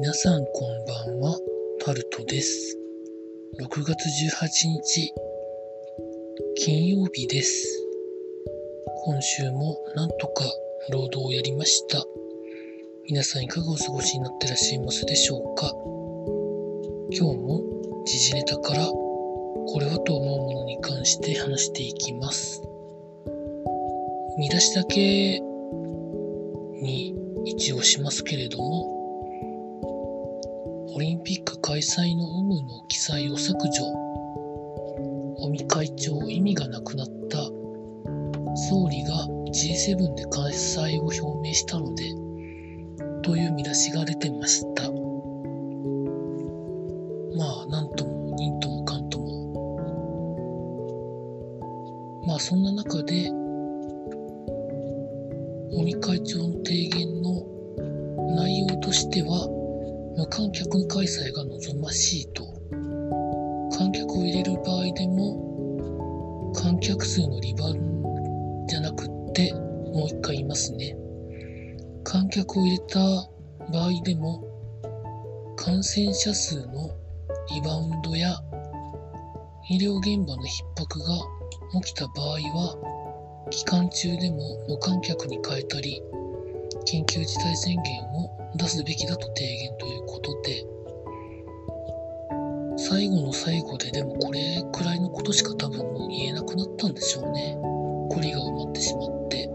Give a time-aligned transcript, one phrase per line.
[0.00, 1.36] 皆さんこんばんは、
[1.80, 2.78] タルトです。
[3.60, 5.12] 6月18日、
[6.54, 7.66] 金曜日です。
[9.04, 10.44] 今週もなんとか
[10.92, 12.04] 労働をやりました。
[13.08, 15.72] 皆さんいかがお過ごしになってらっしゃいますでしょうか
[17.10, 17.60] 今日も
[18.06, 22.62] 時事ネタからこれはと思うものに関して話していきます。
[24.38, 28.97] 見出しだけに一応しますけれども、
[30.98, 33.84] オリンピック開催の有無の記載を削除。
[35.44, 37.38] 尾身会長意味がなくなった。
[38.68, 42.02] 総理が G7 で開催を表明したので、
[43.22, 44.90] という見出しが出てました。
[47.36, 49.36] まあ、なんとも、忍ともかんとも。
[52.26, 53.30] まあ、そんな中で、
[55.74, 57.46] 尾身会長の提言の
[58.34, 59.57] 内容としては、
[60.18, 62.42] 無観客開催が望ましいと。
[63.78, 70.96] 観客を入れる場合でも、観客数のリバウンドじゃなくって、もう一回言いますね。
[72.02, 72.98] 観客を入れた
[73.72, 74.42] 場合でも、
[75.54, 76.90] 感染者数の
[77.54, 78.42] リバウンドや
[79.70, 81.16] 医療現場の逼迫が
[81.80, 86.02] 起きた場合は、期間中でも無観客に変えたり、
[86.84, 90.64] 緊急事態宣言を出すべきだと提言ということで、
[92.76, 97.58] 最後の最後ででもこれくらいのことしか多分もう言えなくなったんでしょうね。
[98.10, 99.50] こりが埋まってしまって。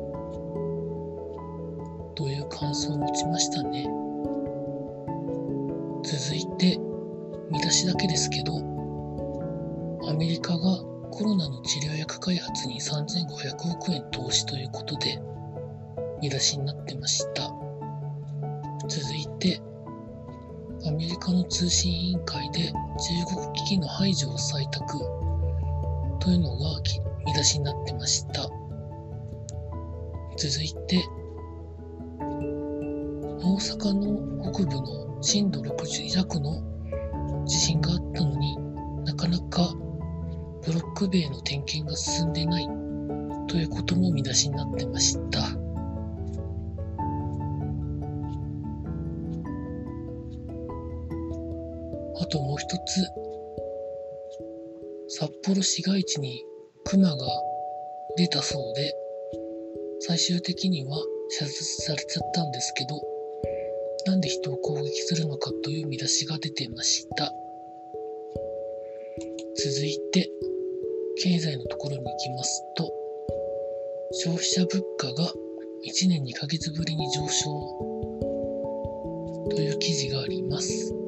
[2.16, 3.88] という感想を持ちましたね。
[6.04, 6.78] 続いて、
[7.50, 8.58] 見出しだけですけど、
[10.08, 15.20] アメリカがコロナの治療薬開発に3500億円投資ということで、
[16.22, 17.53] 見出しになってました。
[18.88, 19.62] 続いて、
[20.86, 25.00] アメリカの通信委員会で中国機器の排除を採択
[26.20, 26.82] というのが
[27.26, 28.50] 見出しになってました。
[30.38, 31.04] 続いて、
[32.20, 36.62] 大阪の北部の震度6弱の
[37.46, 38.58] 地震があったのに
[39.06, 39.74] なかなか
[40.66, 42.66] ブロック塀の点検が進んでない
[43.48, 45.63] ということも見出しになってました。
[52.20, 52.82] あともう一つ、
[55.08, 56.44] 札幌市街地に
[56.86, 57.18] 熊が
[58.18, 58.94] 出たそうで、
[60.00, 60.98] 最終的には
[61.30, 63.02] 射殺されちゃったんですけど、
[64.06, 67.32] なんで人を攻撃するのかという見出しが出てました。
[69.56, 70.30] 続いて、
[71.24, 72.92] 経済のところに行きますと、
[74.12, 75.32] 消費者物価が
[75.86, 77.44] 1年2ヶ月ぶりに上昇
[79.50, 81.03] という記事があります。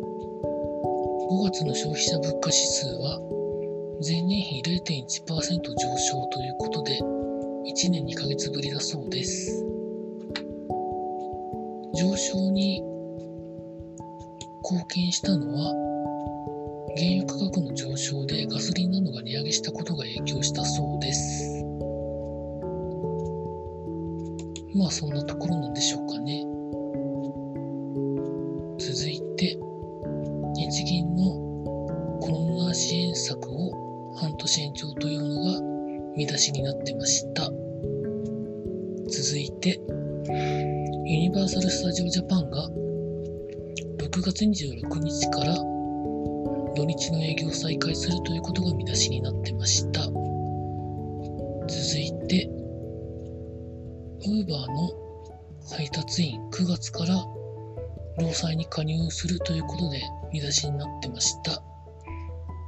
[1.27, 3.19] 5月の消費者物価指数は
[4.05, 9.65] 前年比0.1%上昇ということで1年2ヶ月ぶりだそうです。
[11.95, 12.79] 上昇に
[14.69, 15.73] 貢献したのは
[16.95, 21.63] 原油価格の上昇でガソリンなどが値上げしたことが影響したそうです。
[24.75, 25.55] まあそんなところ
[30.67, 31.23] 日銀の
[32.21, 35.61] コロナ支援策を半年延長というのが
[36.17, 37.43] 見出しになってました。
[37.43, 39.79] 続いて、
[41.05, 42.67] ユニバーサル・スタジオ・ジャパンが
[43.99, 45.53] 6月26日から
[46.73, 50.01] 土日の営業を再開するということが見出しになってました。
[50.01, 50.13] 続
[51.99, 52.49] いて、
[54.25, 54.89] ウーバーの
[55.77, 57.23] 配達員9月から
[58.17, 61.51] 労災に加入するということで見出しになってました。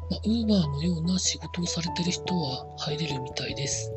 [0.09, 3.91] まあ、ウーバーのような仕事をされてる人は入れるみたいです。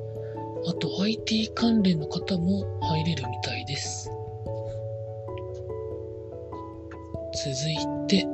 [0.67, 4.11] あと IT 関連の方も入れるみたいです。
[7.33, 7.77] 続い
[8.09, 8.27] て、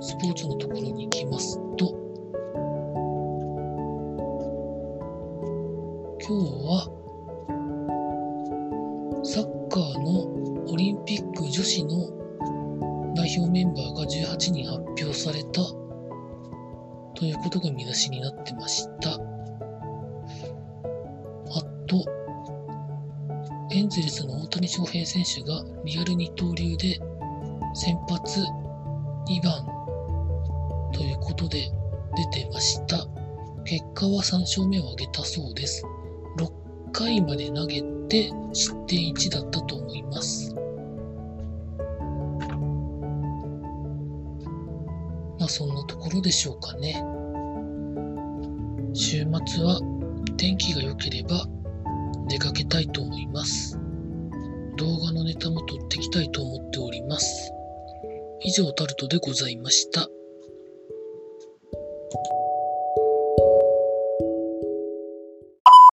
[0.00, 1.88] スポーツのところに行きますと、
[6.28, 6.90] 今日は
[9.24, 12.15] サッカーのオリンピック女子の
[13.26, 15.60] 代表メンバーが18人発表された
[17.16, 19.14] ということが見出しになってました。
[19.14, 19.16] あ
[21.88, 22.04] と、
[23.72, 27.00] エンゼルスの大谷翔平選手がリアル二刀流で
[27.74, 28.38] 先発
[29.26, 29.66] 2番
[30.92, 31.68] ということで
[32.32, 33.08] 出てました。
[33.64, 35.84] 結果は3勝目を挙げたそうです。
[36.38, 40.54] 6回まで投げて失点1だったと思います。
[45.46, 46.94] まあそんなところでしょうかね。
[48.94, 49.80] 週末は
[50.36, 51.46] 天気が良ければ
[52.26, 53.78] 出かけたいと思います。
[54.76, 57.52] 動画のネタも撮ってきたいと思っております。
[58.40, 60.08] 以上タルトでございました。